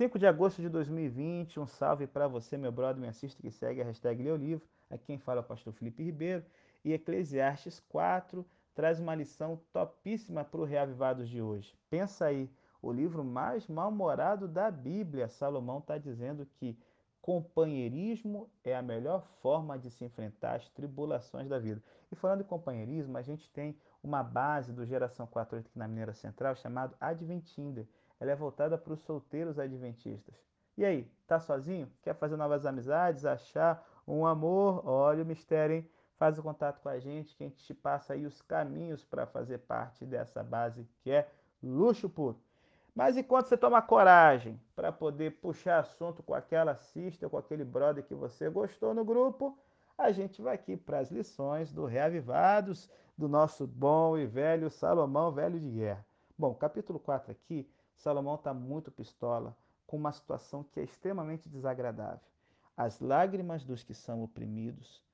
5 0.00 0.18
de 0.18 0.26
agosto 0.26 0.62
de 0.62 0.70
2020, 0.70 1.60
um 1.60 1.66
salve 1.66 2.06
para 2.06 2.26
você, 2.26 2.56
meu 2.56 2.72
brother, 2.72 2.98
me 2.98 3.06
assiste 3.06 3.42
que 3.42 3.50
segue 3.50 3.82
a 3.82 3.84
hashtag 3.84 4.30
o 4.30 4.34
Livro. 4.34 4.66
Aqui 4.88 5.04
quem 5.08 5.18
fala 5.18 5.40
é 5.40 5.42
o 5.42 5.46
pastor 5.46 5.74
Felipe 5.74 6.02
Ribeiro. 6.02 6.42
E 6.82 6.94
Eclesiastes 6.94 7.80
4 7.80 8.42
traz 8.74 8.98
uma 8.98 9.14
lição 9.14 9.60
topíssima 9.74 10.42
para 10.42 10.58
o 10.58 10.64
Reavivados 10.64 11.28
de 11.28 11.42
hoje. 11.42 11.76
Pensa 11.90 12.24
aí, 12.24 12.50
o 12.80 12.90
livro 12.90 13.22
mais 13.22 13.68
mal-humorado 13.68 14.48
da 14.48 14.70
Bíblia, 14.70 15.28
Salomão 15.28 15.80
está 15.80 15.98
dizendo 15.98 16.46
que 16.46 16.78
companheirismo 17.20 18.48
é 18.64 18.74
a 18.74 18.80
melhor 18.80 19.26
forma 19.42 19.78
de 19.78 19.90
se 19.90 20.02
enfrentar 20.02 20.54
as 20.54 20.68
tribulações 20.70 21.46
da 21.46 21.58
vida. 21.58 21.82
E 22.10 22.16
falando 22.16 22.40
em 22.40 22.44
companheirismo, 22.44 23.18
a 23.18 23.22
gente 23.22 23.50
tem 23.50 23.76
uma 24.02 24.22
base 24.22 24.72
do 24.72 24.86
Geração 24.86 25.26
48 25.26 25.66
aqui 25.66 25.78
na 25.78 25.86
Mineira 25.86 26.14
Central 26.14 26.56
chamado 26.56 26.96
Adventinder. 26.98 27.86
Ela 28.20 28.32
é 28.32 28.36
voltada 28.36 28.76
para 28.76 28.92
os 28.92 29.00
solteiros 29.00 29.58
adventistas. 29.58 30.34
E 30.76 30.84
aí, 30.84 31.10
tá 31.26 31.40
sozinho? 31.40 31.90
Quer 32.02 32.14
fazer 32.14 32.36
novas 32.36 32.66
amizades, 32.66 33.24
achar 33.24 33.84
um 34.06 34.26
amor? 34.26 34.86
Olha 34.86 35.22
o 35.22 35.26
mistério, 35.26 35.76
hein? 35.76 35.90
Faz 36.16 36.38
o 36.38 36.42
contato 36.42 36.80
com 36.80 36.88
a 36.90 36.98
gente 36.98 37.34
que 37.34 37.42
a 37.42 37.46
gente 37.46 37.64
te 37.64 37.72
passa 37.72 38.12
aí 38.12 38.26
os 38.26 38.42
caminhos 38.42 39.02
para 39.02 39.26
fazer 39.26 39.58
parte 39.58 40.04
dessa 40.04 40.42
base 40.42 40.86
que 41.02 41.10
é 41.10 41.26
luxo 41.62 42.10
puro. 42.10 42.38
Mas 42.94 43.16
enquanto 43.16 43.46
você 43.46 43.56
toma 43.56 43.80
coragem 43.80 44.60
para 44.76 44.92
poder 44.92 45.40
puxar 45.40 45.78
assunto 45.78 46.22
com 46.22 46.34
aquela 46.34 46.76
sister, 46.76 47.30
com 47.30 47.38
aquele 47.38 47.64
brother 47.64 48.04
que 48.04 48.14
você 48.14 48.50
gostou 48.50 48.92
no 48.92 49.04
grupo, 49.04 49.56
a 49.96 50.12
gente 50.12 50.42
vai 50.42 50.54
aqui 50.54 50.76
para 50.76 50.98
as 50.98 51.10
lições 51.10 51.72
do 51.72 51.86
Reavivados, 51.86 52.90
do 53.16 53.28
nosso 53.28 53.66
bom 53.66 54.18
e 54.18 54.26
velho 54.26 54.70
Salomão, 54.70 55.32
velho 55.32 55.58
de 55.58 55.70
guerra. 55.70 56.04
Bom, 56.38 56.54
capítulo 56.54 56.98
4 56.98 57.32
aqui, 57.32 57.66
Salomão 58.00 58.36
está 58.36 58.54
muito 58.54 58.90
pistola, 58.90 59.54
com 59.86 59.98
uma 59.98 60.10
situação 60.10 60.64
que 60.64 60.80
é 60.80 60.82
extremamente 60.82 61.50
desagradável. 61.50 62.26
As 62.74 62.98
lágrimas 62.98 63.62
dos 63.62 63.82
que 63.82 63.92
são 63.92 64.22
oprimidos, 64.22 65.04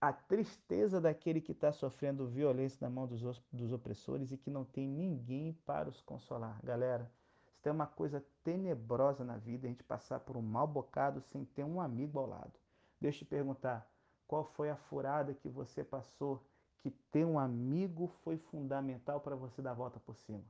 a 0.00 0.12
tristeza 0.12 1.00
daquele 1.00 1.40
que 1.40 1.50
está 1.50 1.72
sofrendo 1.72 2.28
violência 2.28 2.78
na 2.80 2.88
mão 2.88 3.04
dos, 3.04 3.42
dos 3.52 3.72
opressores 3.72 4.30
e 4.30 4.36
que 4.36 4.48
não 4.48 4.64
tem 4.64 4.86
ninguém 4.86 5.52
para 5.66 5.88
os 5.88 6.00
consolar. 6.00 6.60
Galera, 6.62 7.10
isso 7.48 7.58
tem 7.60 7.72
uma 7.72 7.88
coisa 7.88 8.24
tenebrosa 8.44 9.24
na 9.24 9.36
vida, 9.36 9.66
a 9.66 9.70
gente 9.70 9.82
passar 9.82 10.20
por 10.20 10.36
um 10.36 10.42
mal 10.42 10.68
bocado 10.68 11.20
sem 11.20 11.44
ter 11.44 11.64
um 11.64 11.80
amigo 11.80 12.20
ao 12.20 12.26
lado. 12.26 12.52
Deixa 13.00 13.24
eu 13.24 13.26
te 13.26 13.30
perguntar, 13.30 13.90
qual 14.28 14.44
foi 14.44 14.70
a 14.70 14.76
furada 14.76 15.34
que 15.34 15.48
você 15.48 15.82
passou 15.82 16.40
que 16.78 16.92
ter 17.10 17.24
um 17.24 17.40
amigo 17.40 18.06
foi 18.22 18.38
fundamental 18.38 19.20
para 19.20 19.34
você 19.34 19.60
dar 19.60 19.72
a 19.72 19.74
volta 19.74 19.98
por 19.98 20.14
cima? 20.14 20.44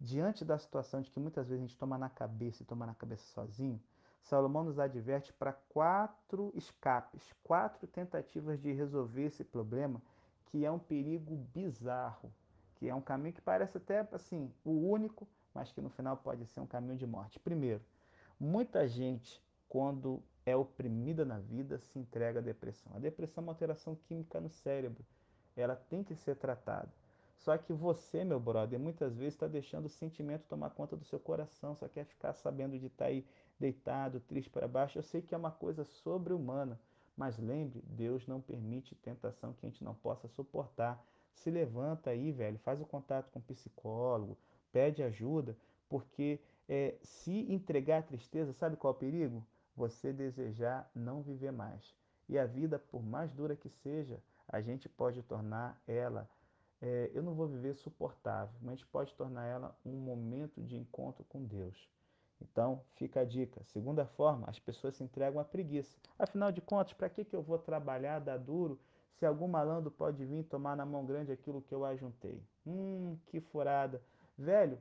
Diante 0.00 0.46
da 0.46 0.58
situação 0.58 1.02
de 1.02 1.10
que 1.10 1.20
muitas 1.20 1.48
vezes 1.48 1.62
a 1.62 1.66
gente 1.66 1.76
toma 1.76 1.98
na 1.98 2.08
cabeça 2.08 2.62
e 2.62 2.66
toma 2.66 2.86
na 2.86 2.94
cabeça 2.94 3.22
sozinho, 3.34 3.78
Salomão 4.22 4.64
nos 4.64 4.78
adverte 4.78 5.30
para 5.32 5.52
quatro 5.52 6.50
escapes, 6.54 7.34
quatro 7.44 7.86
tentativas 7.86 8.58
de 8.58 8.72
resolver 8.72 9.24
esse 9.24 9.44
problema, 9.44 10.00
que 10.46 10.64
é 10.64 10.70
um 10.70 10.78
perigo 10.78 11.36
bizarro, 11.52 12.32
que 12.76 12.88
é 12.88 12.94
um 12.94 13.00
caminho 13.02 13.34
que 13.34 13.42
parece 13.42 13.76
até 13.76 14.06
assim 14.12 14.50
o 14.64 14.70
único, 14.70 15.28
mas 15.54 15.70
que 15.70 15.82
no 15.82 15.90
final 15.90 16.16
pode 16.16 16.46
ser 16.46 16.60
um 16.60 16.66
caminho 16.66 16.96
de 16.96 17.06
morte. 17.06 17.38
Primeiro, 17.38 17.82
muita 18.38 18.88
gente 18.88 19.42
quando 19.68 20.22
é 20.46 20.56
oprimida 20.56 21.24
na 21.26 21.38
vida 21.38 21.78
se 21.78 21.98
entrega 21.98 22.40
à 22.40 22.42
depressão. 22.42 22.96
A 22.96 22.98
depressão 22.98 23.42
é 23.42 23.44
uma 23.44 23.52
alteração 23.52 23.94
química 23.94 24.40
no 24.40 24.48
cérebro. 24.48 25.04
Ela 25.54 25.76
tem 25.76 26.02
que 26.02 26.14
ser 26.14 26.36
tratada. 26.36 26.90
Só 27.40 27.56
que 27.56 27.72
você, 27.72 28.22
meu 28.22 28.38
brother, 28.38 28.78
muitas 28.78 29.16
vezes 29.16 29.32
está 29.32 29.48
deixando 29.48 29.86
o 29.86 29.88
sentimento 29.88 30.44
tomar 30.46 30.70
conta 30.70 30.94
do 30.94 31.06
seu 31.06 31.18
coração, 31.18 31.74
só 31.74 31.88
quer 31.88 32.04
ficar 32.04 32.34
sabendo 32.34 32.78
de 32.78 32.86
estar 32.86 33.06
tá 33.06 33.10
aí 33.10 33.24
deitado, 33.58 34.20
triste 34.20 34.50
para 34.50 34.68
baixo. 34.68 34.98
Eu 34.98 35.02
sei 35.02 35.22
que 35.22 35.34
é 35.34 35.38
uma 35.38 35.50
coisa 35.50 35.82
sobre-humana, 35.82 36.78
mas 37.16 37.38
lembre, 37.38 37.82
Deus 37.86 38.26
não 38.26 38.42
permite 38.42 38.94
tentação 38.94 39.54
que 39.54 39.64
a 39.64 39.70
gente 39.70 39.82
não 39.82 39.94
possa 39.94 40.28
suportar. 40.28 41.02
Se 41.32 41.50
levanta 41.50 42.10
aí, 42.10 42.30
velho, 42.30 42.58
faz 42.58 42.78
o 42.78 42.84
contato 42.84 43.30
com 43.30 43.38
o 43.38 43.42
psicólogo, 43.42 44.36
pede 44.70 45.02
ajuda, 45.02 45.56
porque 45.88 46.38
é, 46.68 46.94
se 47.02 47.50
entregar 47.50 48.00
à 48.00 48.02
tristeza, 48.02 48.52
sabe 48.52 48.76
qual 48.76 48.92
é 48.92 48.96
o 48.96 48.98
perigo? 48.98 49.46
Você 49.74 50.12
desejar 50.12 50.90
não 50.94 51.22
viver 51.22 51.52
mais. 51.52 51.94
E 52.28 52.38
a 52.38 52.44
vida, 52.44 52.78
por 52.78 53.02
mais 53.02 53.32
dura 53.32 53.56
que 53.56 53.70
seja, 53.70 54.22
a 54.46 54.60
gente 54.60 54.90
pode 54.90 55.22
tornar 55.22 55.80
ela 55.86 56.28
é, 56.82 57.10
eu 57.12 57.22
não 57.22 57.34
vou 57.34 57.46
viver 57.46 57.74
suportável, 57.74 58.54
mas 58.62 58.82
pode 58.82 59.14
tornar 59.14 59.46
ela 59.46 59.76
um 59.84 59.92
momento 59.92 60.62
de 60.62 60.76
encontro 60.76 61.24
com 61.24 61.44
Deus. 61.44 61.90
Então, 62.40 62.82
fica 62.94 63.20
a 63.20 63.24
dica. 63.24 63.62
Segunda 63.64 64.06
forma, 64.06 64.48
as 64.48 64.58
pessoas 64.58 64.94
se 64.96 65.04
entregam 65.04 65.40
à 65.40 65.44
preguiça. 65.44 65.98
Afinal 66.18 66.50
de 66.50 66.60
contas, 66.60 66.94
para 66.94 67.10
que, 67.10 67.24
que 67.24 67.36
eu 67.36 67.42
vou 67.42 67.58
trabalhar, 67.58 68.18
dar 68.18 68.38
duro, 68.38 68.80
se 69.12 69.26
algum 69.26 69.46
malandro 69.46 69.90
pode 69.90 70.24
vir 70.24 70.44
tomar 70.44 70.74
na 70.74 70.86
mão 70.86 71.04
grande 71.04 71.30
aquilo 71.30 71.60
que 71.60 71.74
eu 71.74 71.84
ajuntei? 71.84 72.42
Hum, 72.66 73.18
que 73.26 73.40
furada. 73.40 74.02
Velho, 74.38 74.78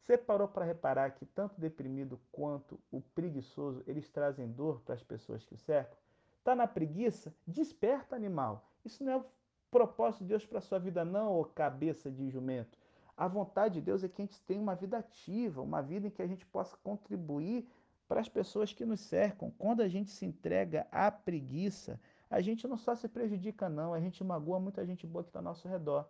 você 0.00 0.16
parou 0.16 0.48
para 0.48 0.64
reparar 0.64 1.10
que 1.10 1.26
tanto 1.26 1.58
o 1.58 1.60
deprimido 1.60 2.18
quanto 2.32 2.80
o 2.90 3.00
preguiçoso, 3.00 3.82
eles 3.86 4.08
trazem 4.08 4.50
dor 4.50 4.80
para 4.80 4.94
as 4.94 5.02
pessoas 5.02 5.44
que 5.44 5.54
o 5.54 5.58
cercam? 5.58 5.98
Está 6.38 6.54
na 6.54 6.66
preguiça? 6.66 7.32
Desperta, 7.46 8.16
animal. 8.16 8.68
Isso 8.84 9.04
não 9.04 9.12
é 9.12 9.24
propósito 9.72 10.22
de 10.22 10.28
Deus 10.28 10.44
para 10.44 10.58
a 10.58 10.60
sua 10.60 10.78
vida, 10.78 11.02
não, 11.02 11.40
ô 11.40 11.46
cabeça 11.46 12.10
de 12.10 12.28
jumento. 12.28 12.78
A 13.16 13.26
vontade 13.26 13.74
de 13.74 13.80
Deus 13.80 14.04
é 14.04 14.08
que 14.08 14.20
a 14.20 14.24
gente 14.24 14.40
tenha 14.42 14.60
uma 14.60 14.74
vida 14.74 14.98
ativa, 14.98 15.62
uma 15.62 15.82
vida 15.82 16.06
em 16.06 16.10
que 16.10 16.20
a 16.20 16.26
gente 16.26 16.44
possa 16.46 16.76
contribuir 16.84 17.66
para 18.06 18.20
as 18.20 18.28
pessoas 18.28 18.72
que 18.72 18.84
nos 18.84 19.00
cercam. 19.00 19.50
Quando 19.58 19.80
a 19.80 19.88
gente 19.88 20.10
se 20.10 20.26
entrega 20.26 20.86
à 20.92 21.10
preguiça, 21.10 21.98
a 22.30 22.42
gente 22.42 22.68
não 22.68 22.76
só 22.76 22.94
se 22.94 23.08
prejudica, 23.08 23.68
não, 23.68 23.94
a 23.94 24.00
gente 24.00 24.22
magoa 24.22 24.60
muita 24.60 24.84
gente 24.84 25.06
boa 25.06 25.24
que 25.24 25.30
está 25.30 25.38
ao 25.38 25.44
nosso 25.44 25.66
redor. 25.66 26.06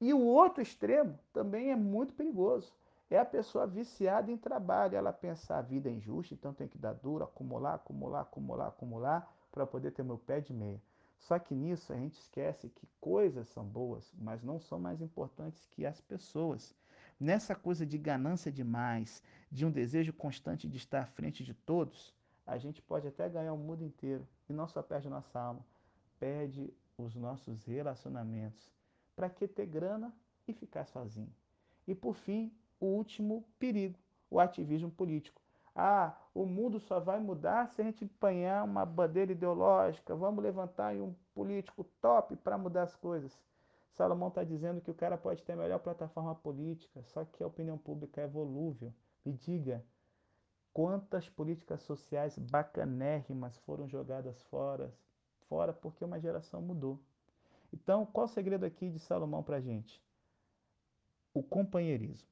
E 0.00 0.14
o 0.14 0.20
outro 0.20 0.62
extremo 0.62 1.18
também 1.32 1.70
é 1.70 1.76
muito 1.76 2.14
perigoso. 2.14 2.72
É 3.10 3.18
a 3.18 3.26
pessoa 3.26 3.66
viciada 3.66 4.30
em 4.30 4.38
trabalho. 4.38 4.96
Ela 4.96 5.12
pensa 5.12 5.56
a 5.56 5.62
vida 5.62 5.90
é 5.90 5.92
injusta, 5.92 6.32
então 6.32 6.54
tem 6.54 6.66
que 6.66 6.78
dar 6.78 6.94
duro, 6.94 7.24
acumular, 7.24 7.74
acumular, 7.74 8.22
acumular, 8.22 8.68
acumular, 8.68 9.30
para 9.50 9.66
poder 9.66 9.90
ter 9.90 10.02
meu 10.02 10.16
pé 10.16 10.40
de 10.40 10.54
meia. 10.54 10.80
Só 11.22 11.38
que 11.38 11.54
nisso 11.54 11.92
a 11.92 11.96
gente 11.96 12.18
esquece 12.18 12.68
que 12.68 12.88
coisas 13.00 13.48
são 13.48 13.64
boas, 13.64 14.12
mas 14.18 14.42
não 14.42 14.58
são 14.58 14.78
mais 14.78 15.00
importantes 15.00 15.64
que 15.66 15.86
as 15.86 16.00
pessoas. 16.00 16.74
Nessa 17.18 17.54
coisa 17.54 17.86
de 17.86 17.96
ganância 17.96 18.50
demais, 18.50 19.22
de 19.48 19.64
um 19.64 19.70
desejo 19.70 20.12
constante 20.12 20.68
de 20.68 20.76
estar 20.78 21.02
à 21.02 21.06
frente 21.06 21.44
de 21.44 21.54
todos, 21.54 22.12
a 22.44 22.58
gente 22.58 22.82
pode 22.82 23.06
até 23.06 23.28
ganhar 23.28 23.52
o 23.52 23.56
mundo 23.56 23.84
inteiro 23.84 24.26
e 24.48 24.52
não 24.52 24.66
só 24.66 24.82
perde 24.82 25.08
nossa 25.08 25.38
alma, 25.38 25.64
perde 26.18 26.74
os 26.98 27.14
nossos 27.14 27.64
relacionamentos. 27.64 28.68
Para 29.14 29.30
que 29.30 29.46
ter 29.46 29.66
grana 29.66 30.12
e 30.48 30.52
ficar 30.52 30.86
sozinho? 30.86 31.32
E 31.86 31.94
por 31.94 32.16
fim, 32.16 32.52
o 32.80 32.86
último 32.86 33.44
perigo, 33.60 33.98
o 34.28 34.40
ativismo 34.40 34.90
político. 34.90 35.40
Ah, 35.74 36.14
o 36.34 36.44
mundo 36.44 36.78
só 36.78 37.00
vai 37.00 37.18
mudar 37.18 37.68
se 37.68 37.80
a 37.80 37.84
gente 37.84 38.04
empanhar 38.04 38.64
uma 38.64 38.84
bandeira 38.84 39.32
ideológica. 39.32 40.14
Vamos 40.14 40.44
levantar 40.44 40.94
um 40.94 41.14
político 41.34 41.84
top 42.00 42.36
para 42.36 42.58
mudar 42.58 42.82
as 42.82 42.94
coisas. 42.94 43.38
Salomão 43.92 44.28
está 44.28 44.42
dizendo 44.42 44.80
que 44.80 44.90
o 44.90 44.94
cara 44.94 45.18
pode 45.18 45.42
ter 45.42 45.52
a 45.52 45.56
melhor 45.56 45.78
plataforma 45.78 46.34
política, 46.34 47.02
só 47.04 47.24
que 47.24 47.42
a 47.42 47.46
opinião 47.46 47.76
pública 47.76 48.20
é 48.20 48.26
volúvel. 48.26 48.92
Me 49.24 49.32
diga, 49.32 49.84
quantas 50.72 51.28
políticas 51.28 51.82
sociais 51.82 52.38
bacanérrimas 52.38 53.56
foram 53.58 53.86
jogadas 53.86 54.40
fora, 54.44 54.92
fora 55.48 55.72
porque 55.72 56.04
uma 56.04 56.18
geração 56.18 56.62
mudou. 56.62 56.98
Então, 57.72 58.06
qual 58.06 58.26
o 58.26 58.28
segredo 58.28 58.64
aqui 58.64 58.90
de 58.90 58.98
Salomão 58.98 59.42
para 59.42 59.56
a 59.56 59.60
gente? 59.60 60.02
O 61.34 61.42
companheirismo. 61.42 62.28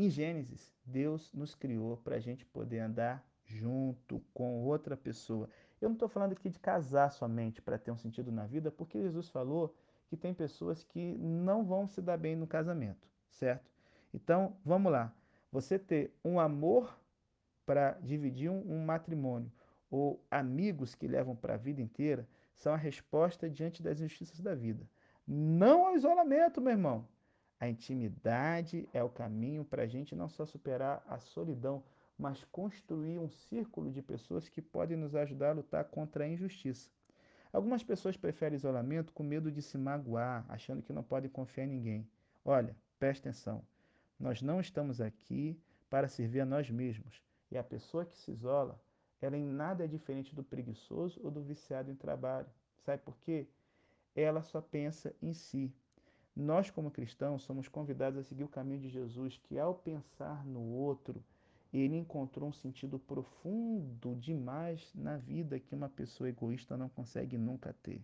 Em 0.00 0.08
Gênesis, 0.08 0.72
Deus 0.84 1.32
nos 1.32 1.56
criou 1.56 1.96
para 1.96 2.14
a 2.14 2.20
gente 2.20 2.44
poder 2.46 2.78
andar 2.78 3.28
junto 3.44 4.22
com 4.32 4.62
outra 4.62 4.96
pessoa. 4.96 5.50
Eu 5.80 5.88
não 5.88 5.94
estou 5.94 6.08
falando 6.08 6.34
aqui 6.34 6.48
de 6.48 6.60
casar 6.60 7.10
somente 7.10 7.60
para 7.60 7.76
ter 7.76 7.90
um 7.90 7.96
sentido 7.96 8.30
na 8.30 8.46
vida, 8.46 8.70
porque 8.70 9.02
Jesus 9.02 9.28
falou 9.28 9.74
que 10.06 10.16
tem 10.16 10.32
pessoas 10.32 10.84
que 10.84 11.16
não 11.18 11.64
vão 11.64 11.88
se 11.88 12.00
dar 12.00 12.16
bem 12.16 12.36
no 12.36 12.46
casamento, 12.46 13.10
certo? 13.28 13.68
Então, 14.14 14.56
vamos 14.64 14.92
lá. 14.92 15.12
Você 15.50 15.80
ter 15.80 16.14
um 16.24 16.38
amor 16.38 16.96
para 17.66 17.98
dividir 18.00 18.48
um, 18.48 18.60
um 18.70 18.84
matrimônio 18.84 19.50
ou 19.90 20.24
amigos 20.30 20.94
que 20.94 21.08
levam 21.08 21.34
para 21.34 21.54
a 21.54 21.58
vida 21.58 21.82
inteira 21.82 22.24
são 22.54 22.72
a 22.72 22.76
resposta 22.76 23.50
diante 23.50 23.82
das 23.82 24.00
injustiças 24.00 24.38
da 24.38 24.54
vida. 24.54 24.88
Não 25.26 25.88
ao 25.88 25.96
isolamento, 25.96 26.60
meu 26.60 26.70
irmão. 26.70 27.04
A 27.60 27.68
intimidade 27.68 28.88
é 28.92 29.02
o 29.02 29.08
caminho 29.08 29.64
para 29.64 29.82
a 29.82 29.86
gente 29.86 30.14
não 30.14 30.28
só 30.28 30.46
superar 30.46 31.04
a 31.08 31.18
solidão, 31.18 31.82
mas 32.16 32.44
construir 32.44 33.18
um 33.18 33.28
círculo 33.28 33.90
de 33.90 34.02
pessoas 34.02 34.48
que 34.48 34.62
podem 34.62 34.96
nos 34.96 35.14
ajudar 35.14 35.50
a 35.50 35.54
lutar 35.54 35.84
contra 35.84 36.24
a 36.24 36.28
injustiça. 36.28 36.90
Algumas 37.52 37.82
pessoas 37.82 38.16
preferem 38.16 38.56
isolamento 38.56 39.12
com 39.12 39.22
medo 39.22 39.50
de 39.50 39.62
se 39.62 39.78
magoar, 39.78 40.44
achando 40.48 40.82
que 40.82 40.92
não 40.92 41.02
podem 41.02 41.30
confiar 41.30 41.64
em 41.64 41.70
ninguém. 41.70 42.08
Olha, 42.44 42.76
preste 42.98 43.20
atenção. 43.20 43.62
Nós 44.18 44.42
não 44.42 44.60
estamos 44.60 45.00
aqui 45.00 45.58
para 45.88 46.08
servir 46.08 46.40
a 46.40 46.46
nós 46.46 46.70
mesmos. 46.70 47.22
E 47.50 47.56
a 47.56 47.64
pessoa 47.64 48.04
que 48.04 48.16
se 48.16 48.30
isola, 48.30 48.80
ela 49.20 49.36
em 49.36 49.44
nada 49.44 49.84
é 49.84 49.88
diferente 49.88 50.34
do 50.34 50.44
preguiçoso 50.44 51.20
ou 51.24 51.30
do 51.30 51.42
viciado 51.42 51.90
em 51.90 51.96
trabalho. 51.96 52.48
Sabe 52.84 53.02
por 53.02 53.16
quê? 53.18 53.48
Ela 54.14 54.42
só 54.42 54.60
pensa 54.60 55.14
em 55.22 55.32
si. 55.32 55.72
Nós, 56.40 56.70
como 56.70 56.88
cristãos, 56.88 57.42
somos 57.42 57.66
convidados 57.66 58.16
a 58.16 58.22
seguir 58.22 58.44
o 58.44 58.48
caminho 58.48 58.78
de 58.78 58.88
Jesus, 58.88 59.36
que 59.42 59.58
ao 59.58 59.74
pensar 59.74 60.46
no 60.46 60.60
outro, 60.60 61.20
ele 61.72 61.96
encontrou 61.96 62.48
um 62.48 62.52
sentido 62.52 62.96
profundo 62.96 64.14
demais 64.14 64.88
na 64.94 65.16
vida 65.16 65.58
que 65.58 65.74
uma 65.74 65.88
pessoa 65.88 66.28
egoísta 66.28 66.76
não 66.76 66.88
consegue 66.88 67.36
nunca 67.36 67.74
ter. 67.82 68.00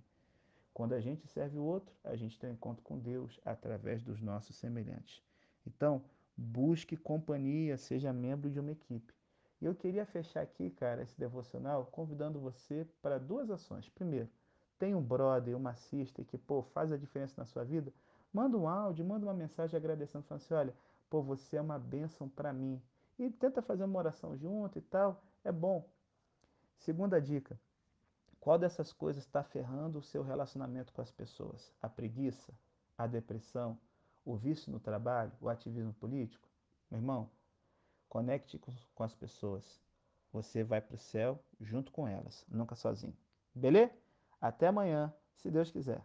Quando 0.72 0.94
a 0.94 1.00
gente 1.00 1.28
serve 1.28 1.58
o 1.58 1.62
outro, 1.62 1.94
a 2.02 2.16
gente 2.16 2.36
tem 2.36 2.50
um 2.50 2.54
encontro 2.54 2.82
com 2.82 2.98
Deus 2.98 3.38
através 3.44 4.02
dos 4.02 4.20
nossos 4.20 4.56
semelhantes. 4.56 5.22
Então, 5.64 6.02
busque 6.36 6.96
companhia, 6.96 7.76
seja 7.76 8.12
membro 8.12 8.50
de 8.50 8.58
uma 8.58 8.72
equipe. 8.72 9.14
E 9.60 9.64
eu 9.64 9.76
queria 9.76 10.04
fechar 10.04 10.40
aqui, 10.40 10.70
cara, 10.70 11.04
esse 11.04 11.16
devocional 11.16 11.86
convidando 11.86 12.40
você 12.40 12.84
para 13.00 13.16
duas 13.16 13.48
ações. 13.48 13.88
Primeiro, 13.90 14.28
tem 14.76 14.92
um 14.92 15.00
brother, 15.00 15.56
uma 15.56 15.76
sister 15.76 16.24
que, 16.24 16.36
pô, 16.36 16.62
faz 16.62 16.90
a 16.90 16.96
diferença 16.96 17.34
na 17.36 17.46
sua 17.46 17.62
vida? 17.62 17.92
Manda 18.34 18.58
um 18.58 18.66
áudio, 18.66 19.04
manda 19.04 19.24
uma 19.24 19.32
mensagem 19.32 19.76
agradecendo, 19.76 20.24
falando 20.24 20.42
assim, 20.42 20.54
olha, 20.54 20.74
pô, 21.08 21.22
você 21.22 21.56
é 21.56 21.60
uma 21.60 21.78
bênção 21.78 22.28
para 22.28 22.52
mim. 22.52 22.82
E 23.16 23.30
tenta 23.30 23.62
fazer 23.62 23.84
uma 23.84 23.96
oração 23.96 24.36
junto 24.36 24.76
e 24.76 24.82
tal, 24.82 25.22
é 25.44 25.52
bom. 25.52 25.88
Segunda 26.76 27.20
dica, 27.20 27.56
qual 28.40 28.58
dessas 28.58 28.92
coisas 28.92 29.22
está 29.22 29.44
ferrando 29.44 30.00
o 30.00 30.02
seu 30.02 30.24
relacionamento 30.24 30.92
com 30.92 31.00
as 31.00 31.12
pessoas? 31.12 31.72
A 31.80 31.88
preguiça, 31.88 32.52
a 32.98 33.06
depressão, 33.06 33.78
o 34.24 34.34
vício 34.34 34.72
no 34.72 34.80
trabalho, 34.80 35.30
o 35.40 35.48
ativismo 35.48 35.94
político? 35.94 36.48
Meu 36.90 36.98
irmão, 36.98 37.30
conecte 38.08 38.60
com 38.96 39.04
as 39.04 39.14
pessoas. 39.14 39.80
Você 40.32 40.64
vai 40.64 40.80
para 40.80 40.96
o 40.96 40.98
céu 40.98 41.38
junto 41.60 41.92
com 41.92 42.08
elas, 42.08 42.44
nunca 42.48 42.74
sozinho. 42.74 43.16
Beleza? 43.54 43.92
Até 44.40 44.66
amanhã, 44.66 45.14
se 45.36 45.52
Deus 45.52 45.70
quiser. 45.70 46.02